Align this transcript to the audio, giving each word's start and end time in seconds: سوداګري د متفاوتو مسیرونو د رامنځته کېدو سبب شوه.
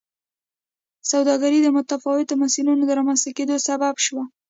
سوداګري 1.11 1.59
د 1.63 1.67
متفاوتو 1.75 2.33
مسیرونو 2.41 2.83
د 2.85 2.91
رامنځته 2.99 3.29
کېدو 3.37 3.55
سبب 3.67 3.95
شوه. 4.05 4.23